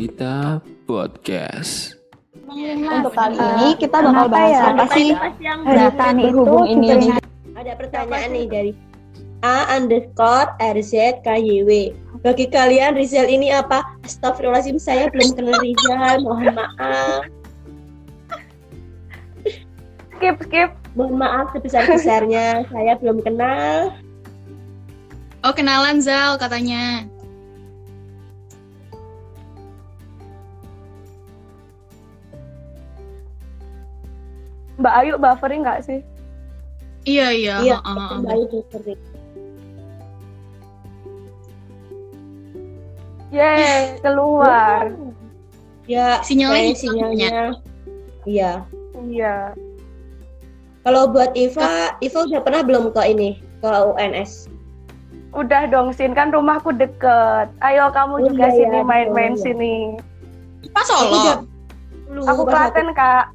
[0.00, 1.92] Delita Podcast.
[2.48, 4.72] Untuk kali ini kita bakal Kenapa bahas ya?
[4.72, 7.12] apa sih Hari Tani itu berhubung ini
[7.52, 8.72] Ada pertanyaan nih dari
[9.44, 11.92] A underscore RZ KYW.
[12.24, 13.84] Bagi kalian Rizal ini apa?
[14.00, 16.16] Astagfirullahaladzim saya belum kenal Rizal.
[16.24, 17.20] Mohon maaf.
[20.16, 22.64] skip skip Mohon maaf sebesar-besarnya.
[22.72, 23.92] saya belum kenal.
[25.44, 27.04] Oh kenalan Zal katanya.
[34.80, 36.00] Mbak Ayu buffering nggak sih?
[37.04, 37.54] Iya iya.
[37.60, 38.08] Iya, heeh, heeh.
[38.16, 38.80] kembali dokter.
[43.30, 44.90] Yeay, keluar.
[45.86, 47.36] Ya, Sinyalnya hilang, sinyalnya.
[48.26, 48.52] Iya.
[49.06, 49.36] Iya.
[50.82, 54.48] Kalau buat Iva, Iva udah pernah belum ke ini ke UNS?
[55.30, 56.16] Udah dong, Sin.
[56.16, 57.52] Kan rumahku deket.
[57.62, 59.42] Ayo kamu Oh, juga iya, sini iya, main-main iya.
[59.44, 59.74] sini.
[60.74, 61.46] Pas Solo.
[62.26, 63.30] Aku Klaten, Kak.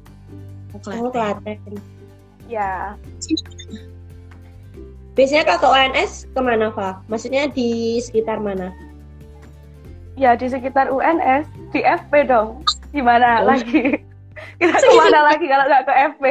[0.84, 1.42] Oh, Oh, Klaten.
[1.44, 1.74] Klaten.
[2.46, 2.94] Ya.
[5.16, 7.00] Biasanya kalau ke UNS ke mana, Fa?
[7.08, 8.70] Maksudnya di sekitar mana?
[10.14, 11.48] Ya, di sekitar UNS.
[11.72, 12.60] Di FP dong.
[12.92, 13.52] Gimana Oh.
[13.52, 13.96] lagi?
[14.60, 16.24] Kita ke mana lagi kalau nggak ke FP?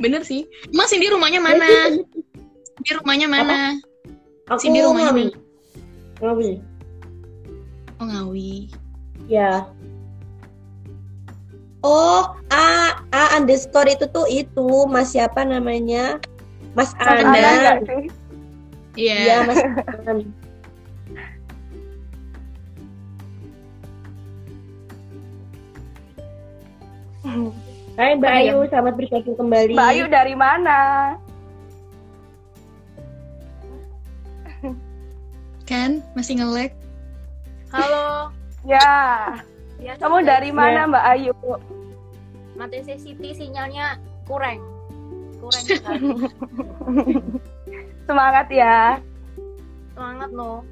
[0.00, 0.44] Bener sih.
[0.72, 1.68] Mas Cindy rumahnya mana?
[2.80, 3.76] Di rumahnya mana?
[4.48, 5.26] Aku Cindy rumahnya Ngawi.
[6.22, 6.50] Ngawi.
[7.98, 8.52] Oh Ngawi.
[9.26, 9.68] Ya.
[11.86, 16.18] Oh, A A underscore itu tuh itu Mas siapa namanya?
[16.74, 17.86] Mas Anan.
[18.98, 19.14] Iya.
[19.22, 20.18] Iya, Mas Anan.
[27.96, 28.52] Hai Mbak Iya.
[28.52, 29.72] Ayu, selamat bergabung kembali.
[29.72, 30.78] Mbak Ayu dari mana?
[35.66, 36.70] Kan masih nge-lag.
[37.74, 38.30] Halo,
[38.62, 38.86] Ya.
[39.82, 41.34] ya, Kamu dari mana, Mbak Ayu?
[42.56, 44.64] Matese City sinyalnya kurang.
[45.38, 45.64] Kurang.
[48.08, 48.96] Semangat ya.
[49.92, 50.64] Semangat no.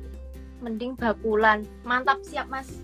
[0.65, 1.69] Mending bakulan.
[1.84, 2.81] Mantap siap, Mas.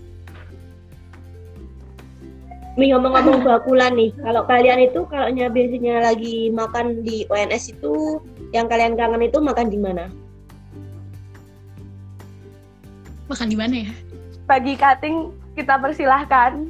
[2.79, 8.21] Nih ngomong-ngomong bakulan nih, kalau kalian itu kalau biasanya lagi makan di UNS itu
[8.55, 10.07] yang kalian kangen itu makan di mana?
[13.27, 13.91] Makan di mana ya?
[14.45, 16.69] Bagi cutting kita persilahkan.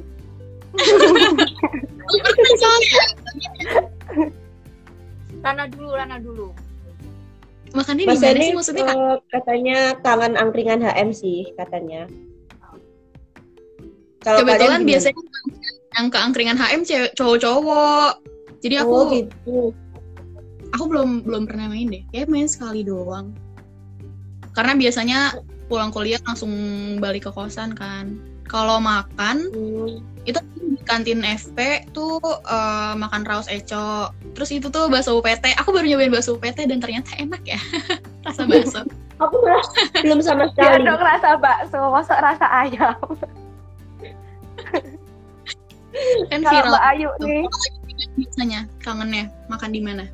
[5.52, 6.48] Rana dulu, Rana dulu.
[7.76, 8.84] Makannya di Mas mana Eni sih maksudnya?
[8.88, 12.08] eh, katanya kangen angkringan HM sih katanya.
[14.24, 15.20] Kalau Kebetulan biasanya
[15.92, 18.12] yang ke angkringan HM cowok-cowok.
[18.64, 19.76] Jadi aku Oh gitu.
[20.72, 22.00] aku belum belum pernah main deh.
[22.16, 23.36] Kayak main sekali doang.
[24.56, 25.36] Karena biasanya
[25.68, 26.48] pulang kuliah langsung
[26.96, 28.16] balik ke kosan kan.
[28.52, 29.96] Kalau makan Hmm.
[30.22, 31.56] itu di kantin FP
[31.90, 34.12] tuh eh, makan raus eco.
[34.36, 35.56] Terus itu tuh bakso UPT.
[35.56, 37.56] Aku baru nyobain bakso UPT dan ternyata enak ya.
[38.28, 38.84] Rasa bakso.
[39.16, 39.64] Aku malah
[39.98, 40.84] belum sama Ya sekali.
[40.84, 42.92] dong rasa bakso, masuk rasa ayam.
[46.28, 47.26] kan Kalau viral Mbak Ayu tuh.
[47.26, 47.44] nih,
[48.16, 50.04] biasanya kangennya makan di mana?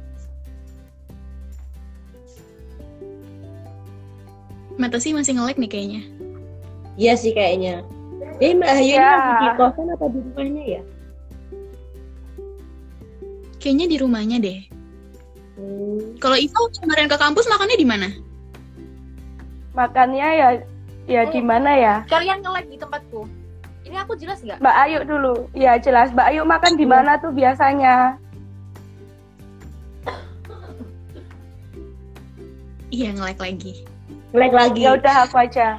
[4.75, 6.03] Mata sih masih nge-lag nih kayaknya.
[6.95, 7.83] Iya sih kayaknya.
[8.19, 9.11] Jadi Mbak Ayu ini Ya.
[9.15, 10.83] lagi di kosan apa di rumahnya ya?
[13.59, 14.61] Kayaknya di rumahnya deh.
[15.59, 15.99] Hmm.
[16.23, 18.09] Kalau Iva kemarin ke kampus makannya di mana?
[19.79, 20.49] makannya ya
[21.07, 21.95] ya di mana ya?
[22.11, 23.31] Kalian nge-lag di tempatku.
[23.87, 24.59] Ini aku jelas nggak?
[24.59, 25.35] Mbak Ayu dulu.
[25.55, 26.11] Ya jelas.
[26.11, 28.19] Mbak Ayu makan di mana tuh biasanya?
[32.91, 33.87] Iya nge-lag lagi.
[34.35, 34.81] Ngelag lagi.
[34.83, 35.79] Ya udah aku aja.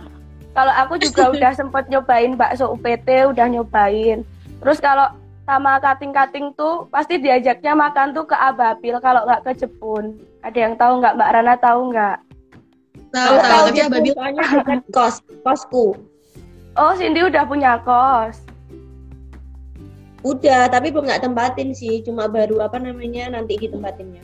[0.53, 4.25] Kalau aku juga udah sempet nyobain bakso UPT, udah nyobain.
[4.59, 5.07] Terus kalau
[5.49, 10.21] sama kating-kating tuh pasti diajaknya makan tuh ke Ababil kalau nggak ke Jepun.
[10.45, 12.17] Ada yang tahu nggak Mbak Rana tahu nggak?
[13.09, 15.97] Tahu tahu tahu tapi gitu, Ababil soalnya dekat kos, kosku.
[16.77, 18.45] Oh Cindy udah punya kos.
[20.19, 22.03] Udah, tapi belum nggak tempatin sih.
[22.03, 24.21] Cuma baru apa namanya nanti ditempatinnya.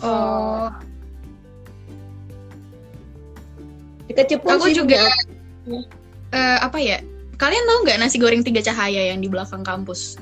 [0.00, 0.70] Oh,
[4.06, 5.02] Dekat Jepun aku sih juga
[6.32, 7.02] eh, apa ya?
[7.36, 10.16] Kalian tahu nggak nasi goreng tiga cahaya yang di belakang kampus?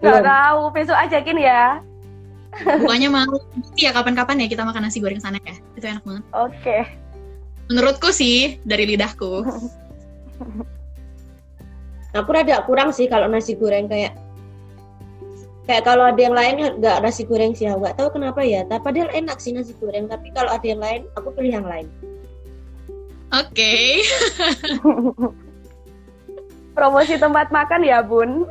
[0.00, 0.30] Nggak Belum.
[0.30, 0.60] tahu.
[0.72, 1.62] Besok ajakin ya.
[2.50, 3.34] Bukannya mau
[3.78, 5.54] ya kapan-kapan ya kita makan nasi goreng sana ya.
[5.76, 6.24] Itu enak banget.
[6.34, 6.78] Oke.
[7.70, 9.44] Menurutku sih dari lidahku.
[12.18, 14.18] Aku rada kurang sih kalau nasi goreng kayak
[15.70, 18.82] kayak kalau ada yang lain nggak nasi goreng sih aku nggak tahu kenapa ya tapi
[18.82, 21.86] padahal enak sih nasi goreng tapi kalau ada yang lain aku pilih yang lain
[23.30, 24.02] Oke.
[26.76, 28.46] Promosi tempat makan ya, Bun.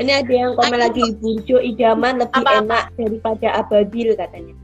[0.00, 2.62] Ini ada yang komen lagi Bunco idaman lebih Apa-apa?
[2.62, 4.54] enak daripada ababil katanya.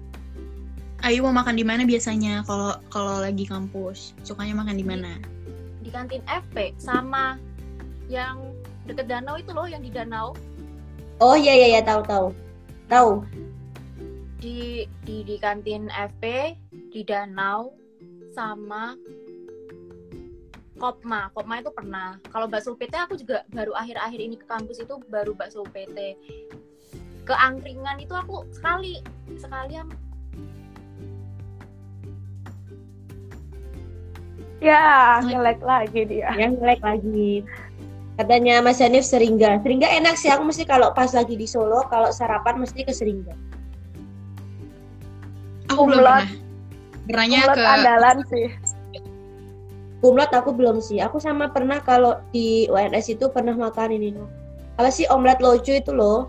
[1.06, 4.14] Ayu mau makan di mana biasanya kalau kalau lagi kampus?
[4.22, 5.12] Sukanya makan di mana?
[5.78, 7.40] di kantin FP sama
[8.12, 8.52] yang
[8.84, 10.36] deket danau itu loh yang di danau
[11.16, 12.26] Oh iya iya iya tahu tahu.
[12.92, 13.24] Tahu.
[14.38, 16.52] di di di kantin FP
[16.88, 17.76] di danau
[18.32, 18.96] sama
[20.78, 24.94] Kopma Kopma itu pernah kalau bakso PT aku juga baru akhir-akhir ini ke kampus itu
[25.10, 26.14] baru bakso PT
[27.26, 29.02] ke angkringan itu aku sekali
[29.36, 29.90] sekalian
[34.58, 36.34] Ya, ngelek lagi dia.
[36.34, 37.46] Yang like lagi.
[38.18, 39.62] Katanya Mas Hanif Seringga.
[39.62, 43.38] Seringga enak sih aku mesti kalau pas lagi di Solo kalau sarapan mesti ke Seringga.
[45.70, 46.47] Aku belum pernah.
[47.08, 48.46] Pernahnya ke andalan sih.
[50.04, 51.00] Kumlot aku belum sih.
[51.00, 54.28] Aku sama pernah kalau di UNS itu pernah makan ini loh.
[54.76, 56.28] Apa sih omelet lojo itu loh?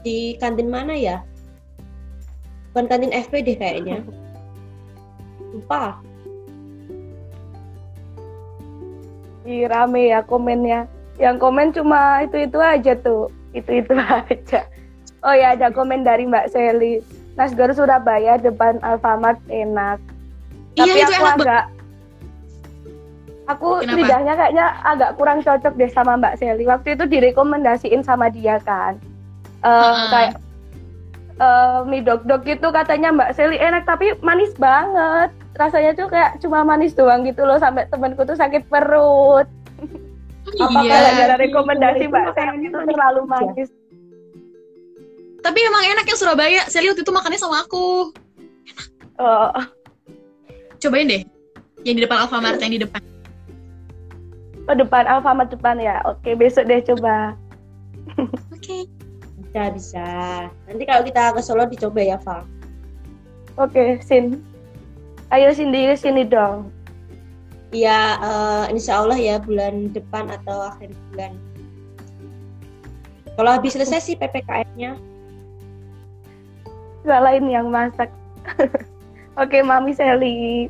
[0.00, 1.22] Di kantin mana ya?
[2.72, 4.02] Bukan kantin FP deh kayaknya.
[5.52, 6.00] Lupa.
[9.44, 10.88] Ih, rame ya komennya.
[11.20, 13.28] Yang komen cuma itu-itu aja tuh.
[13.52, 13.92] Itu-itu
[14.24, 14.66] aja.
[15.20, 16.48] Oh ya, ada komen dari Mbak
[17.34, 19.98] Nasgor Surabaya depan Alfamart enak.
[20.74, 21.64] Iya Tapi itu aku enak agak
[23.50, 23.98] Aku Kenapa?
[23.98, 26.70] lidahnya kayaknya agak kurang cocok deh sama Mbak Seli.
[26.70, 28.94] Waktu itu direkomendasiin sama dia kan.
[29.66, 30.06] Eh, Heeh.
[30.06, 30.32] kayak
[31.34, 35.34] eh, mie dog dog gitu katanya Mbak Seli enak tapi manis banget.
[35.58, 39.50] Rasanya tuh kayak cuma manis doang gitu loh sampai temanku tuh sakit perut.
[40.62, 40.94] Apa Iya.
[40.94, 43.68] gara-gara rekomendasi Itu Mbak Seli itu terlalu manis?
[45.40, 46.62] Tapi emang enak yang Surabaya.
[46.68, 48.12] Saya lihat itu makannya sama aku.
[49.20, 49.52] Oh,
[50.80, 51.22] Cobain deh.
[51.84, 53.00] Yang di depan Alfamart yang di depan.
[54.68, 56.00] oh, depan Alfamart depan ya.
[56.08, 57.36] Oke, besok deh coba.
[58.52, 58.88] Oke.
[59.40, 60.06] Bisa bisa.
[60.68, 62.46] Nanti kalau kita ke Solo dicoba ya, Val.
[63.60, 64.40] Oke, Sin.
[65.30, 66.72] Ayo Cindy sini dong.
[67.70, 71.38] Iya, eh, insya Allah ya bulan depan atau akhir bulan.
[73.38, 74.98] Kalau habis selesai sih PPKM-nya.
[77.04, 78.12] Salahin yang masak.
[79.40, 80.68] Oke, Mami Seli.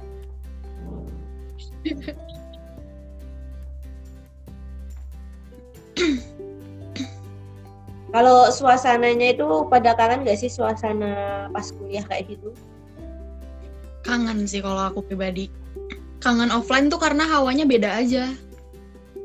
[8.11, 12.51] Kalau suasananya itu pada kangen gak sih suasana pas kuliah kayak gitu?
[14.03, 15.47] Kangen sih kalau aku pribadi.
[16.19, 18.35] Kangen offline tuh karena hawanya beda aja.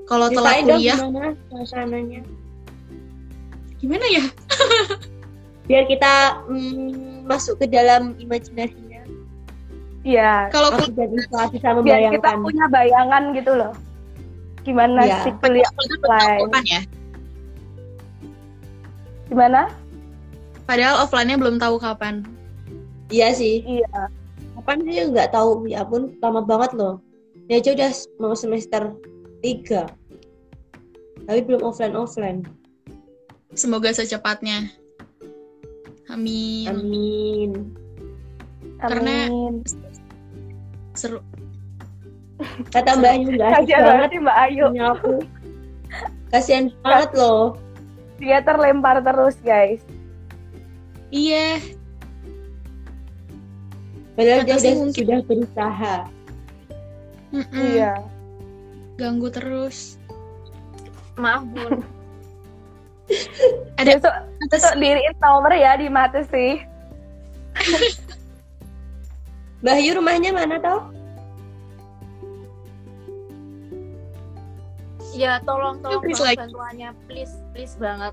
[0.05, 2.21] Kalau telat dong kuliah, gimana suasananya.
[3.81, 4.25] gimana ya?
[5.65, 9.01] Biar kita mm, masuk ke dalam imajinasinya.
[10.05, 12.37] Iya, Kalau jadi bisa, bisa biar kita membayangkan.
[12.45, 13.73] punya bayangan gitu loh.
[14.61, 15.17] Gimana Iya.
[15.25, 16.41] sih kuliah offline?
[16.45, 16.81] offline ya.
[19.25, 19.61] Gimana?
[20.69, 22.21] Padahal offline-nya belum tahu kapan.
[23.09, 23.65] Iya sih.
[23.65, 24.09] Iya.
[24.57, 25.65] Kapan sih nggak tahu?
[25.65, 27.01] Ya ampun, lama banget loh.
[27.45, 28.93] Ini aja udah mau semester
[29.41, 29.85] 3.
[31.25, 32.45] Tapi belum offline-offline.
[33.53, 34.69] Semoga secepatnya.
[36.07, 36.65] Amin.
[36.67, 37.51] Amin.
[38.77, 39.53] Karena- Amin.
[40.93, 41.19] Seru.
[42.69, 44.63] Kata Mbak Ayu nggak asik Kasihan banget sih Mbak Ayu.
[44.83, 45.13] aku.
[46.29, 47.43] Kasihan banget loh.
[48.15, 49.81] Dia terlempar terus, guys.
[51.09, 51.59] Iya.
[54.15, 55.95] Padahal dia Kata sih udah, mungkin- sudah berusaha.
[57.31, 57.65] Mm-mm.
[57.75, 57.93] Iya.
[58.95, 59.99] Ganggu terus.
[61.15, 61.79] maaf bun
[63.77, 64.13] Ada Besok,
[64.49, 66.61] besok diriin nomor ya di mata sih.
[69.61, 70.89] Mbak Ayu rumahnya mana tau?
[75.15, 76.39] ya tolong tolong Please, banget like.
[76.43, 78.11] bantuannya please please banget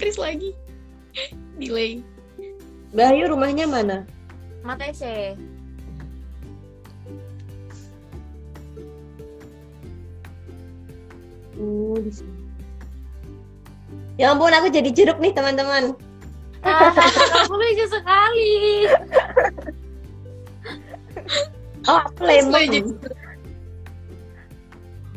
[0.00, 0.50] Please lagi.
[1.60, 2.02] Delay.
[2.90, 4.02] Mbak Ayu rumahnya mana?
[4.66, 5.36] Matese
[11.54, 12.34] Oh, di sini.
[14.14, 15.94] Ya ampun, aku jadi jeruk nih teman-teman.
[16.64, 16.88] ah
[17.44, 18.88] kamu lucu sekali
[21.84, 22.56] Oh, aku lemon.
[22.56, 22.80] lagi.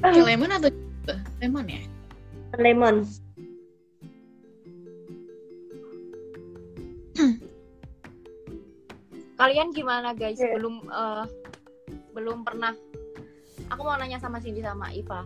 [0.03, 0.67] Kayak lemon atau
[1.39, 1.79] lemon ya?
[2.60, 3.08] Lemon.
[9.38, 10.58] kalian gimana guys Iya.
[10.58, 11.25] belum eh,
[12.17, 12.74] belum pernah
[13.70, 15.22] aku mau nanya sama Cindy sama Iva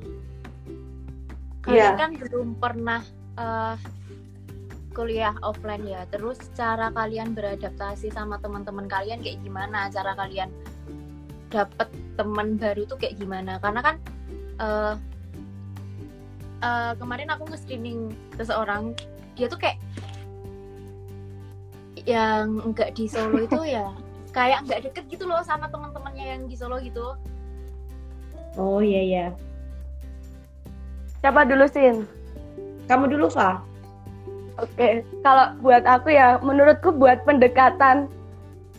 [1.62, 2.00] kalian Iya.
[2.00, 3.02] kan belum pernah
[3.38, 3.76] eh,
[4.92, 6.04] kuliah offline ya.
[6.12, 9.88] Terus cara kalian beradaptasi sama teman-teman kalian kayak gimana?
[9.88, 10.52] Cara kalian
[11.48, 13.56] dapet teman baru tuh kayak gimana?
[13.64, 13.96] Karena kan
[14.60, 14.96] eh
[16.62, 18.94] eh, kemarin aku nge-screening seseorang,
[19.40, 19.80] dia tuh kayak
[22.02, 23.94] yang enggak di Solo itu ya
[24.32, 27.14] kayak nggak deket gitu loh sama teman-temannya yang di Solo gitu.
[28.58, 29.26] Oh iya iya.
[31.22, 32.10] Siapa dulu, Sin?
[32.90, 33.62] Kamu dulu, Fa.
[34.60, 38.10] Oke, kalau buat aku ya, menurutku buat pendekatan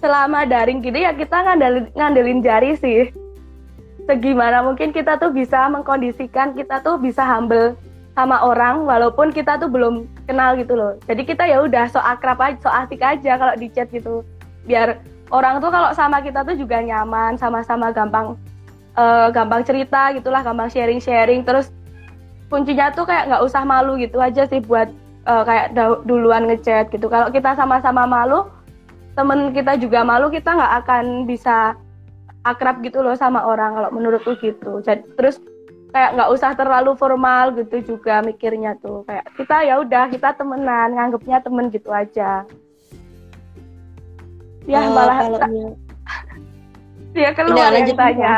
[0.02, 3.08] selama daring gini ya kita ngandelin, ngandelin jari sih.
[4.11, 7.78] Segimana mungkin kita tuh bisa mengkondisikan, kita tuh bisa humble
[8.18, 10.99] sama orang walaupun kita tuh belum kenal gitu loh.
[11.06, 14.26] Jadi kita ya udah so akrab aja, so asik aja kalau di chat gitu.
[14.66, 14.99] Biar
[15.30, 18.34] orang tuh kalau sama kita tuh juga nyaman, sama-sama gampang
[18.99, 21.46] eh, gampang cerita gitulah, gampang sharing-sharing.
[21.46, 21.70] Terus
[22.52, 24.92] kuncinya tuh kayak nggak usah malu gitu aja sih buat
[25.25, 25.73] eh, kayak
[26.04, 27.09] duluan ngechat gitu.
[27.09, 28.52] Kalau kita sama-sama malu,
[29.16, 31.73] temen kita juga malu, kita nggak akan bisa
[32.44, 34.85] akrab gitu loh sama orang kalau menurutku gitu.
[34.85, 35.40] Jadi terus
[35.92, 40.97] kayak nggak usah terlalu formal gitu juga mikirnya tuh kayak kita ya udah kita temenan
[40.97, 42.49] nganggapnya temen gitu aja
[44.64, 45.38] ya Eh, malah kalau
[47.12, 48.35] dia Udah, keluar yang dulu, tanya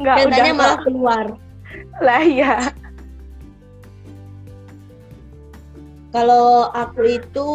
[0.00, 1.26] nggak udah tanya malah keluar.
[2.00, 2.72] Lah ya
[6.10, 7.48] Kalau aku itu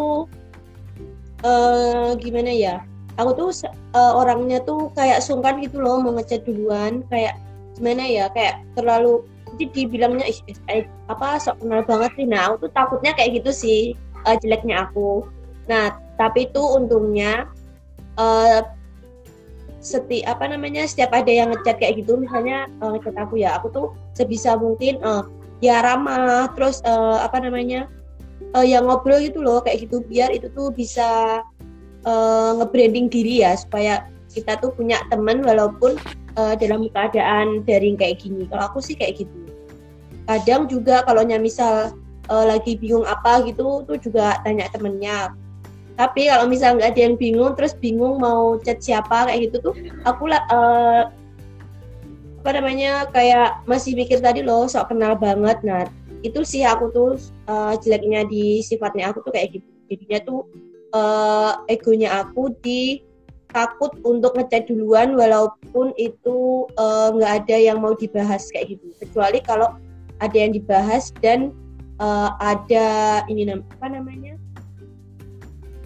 [1.43, 2.75] eh gimana ya?
[3.19, 7.35] Aku tuh eh, orangnya tuh kayak sungkan gitu loh mau ngechat duluan, kayak
[7.75, 8.25] gimana ya?
[8.31, 10.39] Kayak terlalu jadi dibilangnya "Ih,
[10.71, 12.27] eh, apa sok kenal banget sih.
[12.27, 13.79] Nah, aku tuh takutnya kayak gitu sih
[14.27, 15.27] eh, jeleknya aku.
[15.67, 17.47] Nah, tapi itu untungnya
[18.15, 18.59] eh
[19.85, 23.69] seti apa namanya setiap ada yang ngechat kayak gitu misalnya eh, ngechat aku ya aku
[23.69, 23.87] tuh
[24.17, 25.23] sebisa mungkin eh,
[25.61, 27.85] ya ramah terus eh, apa namanya
[28.57, 31.41] eh, yang ngobrol gitu loh kayak gitu biar itu tuh bisa
[32.01, 35.95] eh, nge-branding diri ya supaya kita tuh punya teman walaupun
[36.35, 38.49] eh, dalam keadaan daring kayak gini.
[38.51, 39.37] Kalau aku sih kayak gitu.
[40.25, 41.95] Kadang juga kalau misal
[42.27, 45.31] eh, lagi bingung apa gitu tuh juga tanya temennya
[45.95, 49.75] tapi kalau misal nggak ada yang bingung terus bingung mau chat siapa kayak gitu tuh
[50.03, 51.03] aku lah eh,
[52.43, 55.57] apa namanya kayak masih mikir tadi loh sok kenal banget.
[55.65, 55.89] Nah
[56.21, 59.69] itu sih aku tuh eh, jeleknya di sifatnya aku tuh kayak gitu.
[59.87, 60.39] Jadinya tuh
[60.91, 62.99] eh, egonya aku di
[63.55, 66.67] takut untuk ngechat duluan walaupun itu
[67.15, 68.91] nggak ada yang mau dibahas kayak gitu.
[68.99, 69.71] Kecuali kalau
[70.19, 71.55] ada yang dibahas dan
[72.03, 72.87] eh, ada
[73.31, 74.34] ini apa namanya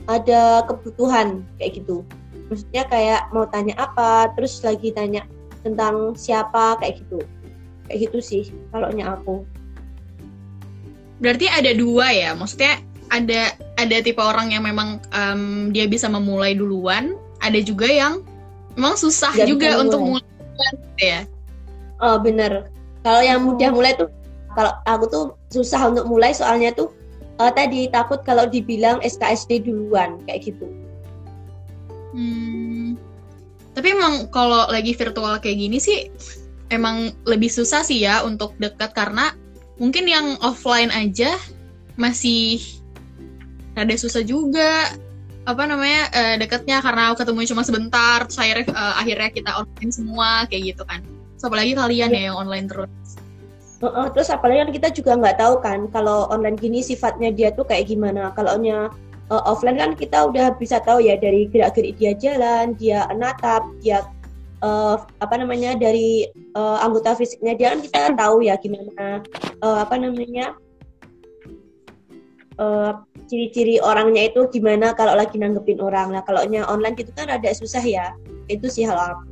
[0.10, 2.02] ada kebutuhan kayak gitu
[2.50, 5.22] maksudnya kayak mau tanya apa terus lagi tanya
[5.62, 7.22] tentang siapa kayak gitu
[7.86, 9.46] kayak gitu sih kalau aku
[11.20, 12.80] Berarti ada dua ya, maksudnya
[13.12, 18.24] ada ada tipe orang yang memang em, dia bisa memulai duluan, ada juga yang
[18.80, 20.24] memang susah Nggak juga bisa untuk mulai.
[20.24, 21.22] mulai duluan, gitu ya.
[22.00, 22.52] Oh bener.
[23.04, 24.08] Kalau yang mudah mulai tuh,
[24.56, 26.88] kalau aku tuh susah untuk mulai soalnya tuh
[27.40, 30.68] eh, tadi takut kalau dibilang SKSD duluan kayak gitu.
[32.14, 33.00] Hmm.
[33.74, 36.12] Tapi emang kalau lagi virtual kayak gini sih
[36.70, 39.34] emang lebih susah sih ya untuk dekat karena
[39.82, 41.38] mungkin yang offline aja
[41.98, 42.62] masih
[43.74, 44.94] rada susah juga
[45.48, 50.30] apa namanya eh, dekatnya karena ketemu cuma sebentar terus akhirnya eh, akhirnya kita online semua
[50.46, 51.02] kayak gitu kan.
[51.40, 52.92] So, apalagi kalian ya yang online terus.
[53.80, 57.64] Heeh, terus apalagi kan kita juga nggak tahu kan kalau online gini sifatnya dia tuh
[57.64, 58.36] kayak gimana.
[58.36, 58.92] Kalau nya
[59.32, 64.04] eh, offline kan kita udah bisa tahu ya dari gerak-gerik dia jalan, dia natap, dia
[64.60, 69.24] eh, apa namanya dari eh, anggota fisiknya dia kan kita tahu ya gimana
[69.64, 70.60] eh, apa namanya
[72.60, 72.92] eh,
[73.32, 76.12] ciri-ciri orangnya itu gimana kalau lagi nanggepin orang.
[76.12, 78.12] Nah kalau nya online gitu kan rada susah ya.
[78.52, 79.29] Itu sih hal.